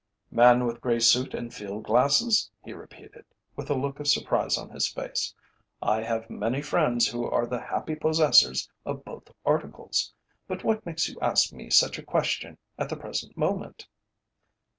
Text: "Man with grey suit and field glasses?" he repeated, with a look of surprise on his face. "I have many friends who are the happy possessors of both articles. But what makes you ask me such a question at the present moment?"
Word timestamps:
"Man 0.31 0.65
with 0.65 0.81
grey 0.81 0.97
suit 0.99 1.35
and 1.35 1.53
field 1.53 1.83
glasses?" 1.83 2.49
he 2.65 2.73
repeated, 2.73 3.23
with 3.55 3.69
a 3.69 3.75
look 3.75 3.99
of 3.99 4.07
surprise 4.07 4.57
on 4.57 4.71
his 4.71 4.87
face. 4.91 5.35
"I 5.79 6.01
have 6.01 6.27
many 6.27 6.59
friends 6.59 7.05
who 7.09 7.23
are 7.25 7.45
the 7.45 7.61
happy 7.61 7.93
possessors 7.93 8.67
of 8.83 9.05
both 9.05 9.29
articles. 9.45 10.11
But 10.47 10.63
what 10.63 10.87
makes 10.87 11.07
you 11.07 11.19
ask 11.21 11.53
me 11.53 11.69
such 11.69 11.99
a 11.99 12.03
question 12.03 12.57
at 12.79 12.89
the 12.89 12.97
present 12.97 13.37
moment?" 13.37 13.87